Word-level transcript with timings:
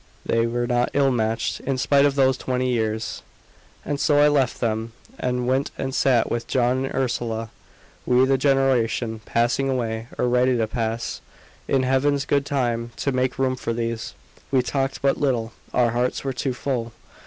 They 0.25 0.47
were 0.47 0.65
not 0.65 0.89
ill 0.93 1.11
matched, 1.11 1.59
in 1.59 1.77
spite 1.77 2.05
of 2.05 2.15
those 2.15 2.35
twenty 2.35 2.71
years. 2.71 3.21
And 3.85 3.99
so 3.99 4.17
I 4.17 4.29
left 4.29 4.59
them, 4.59 4.93
and 5.19 5.45
went 5.45 5.69
and 5.77 5.93
sat 5.93 6.31
with 6.31 6.47
John 6.47 6.85
and 6.85 6.95
Ursula 6.95 7.51
we, 8.07 8.25
the 8.25 8.35
generation 8.35 9.21
passing 9.27 9.69
away, 9.69 10.07
or 10.17 10.27
ready 10.27 10.57
to 10.57 10.65
pass, 10.65 11.21
in 11.67 11.83
Heaven's 11.83 12.25
good 12.25 12.47
time, 12.47 12.93
to 12.95 13.11
make 13.11 13.37
room 13.37 13.55
for 13.55 13.73
these. 13.73 14.15
We 14.49 14.63
talked 14.63 15.03
but 15.03 15.19
little, 15.19 15.53
our 15.71 15.91
hearts 15.91 16.23
were 16.23 16.33
too 16.33 16.55
full. 16.55 16.93